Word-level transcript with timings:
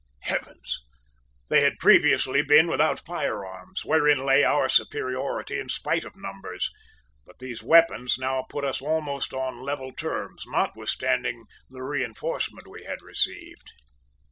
"Heavens! 0.21 0.79
They 1.49 1.61
had 1.61 1.75
previously 1.79 2.41
been 2.41 2.65
without 2.65 2.99
firearms, 3.05 3.85
wherein 3.85 4.25
lay 4.25 4.43
our 4.43 4.67
superiority 4.67 5.59
in 5.59 5.69
spite 5.69 6.05
of 6.05 6.15
numbers; 6.15 6.71
but 7.23 7.37
these 7.37 7.61
weapons 7.61 8.17
now 8.17 8.45
put 8.49 8.65
us 8.65 8.81
almost 8.81 9.31
on 9.31 9.61
level 9.61 9.91
terms, 9.93 10.43
notwithstanding 10.47 11.45
the 11.69 11.83
reinforcement 11.83 12.67
we 12.67 12.83
had 12.83 13.03
received. 13.03 13.73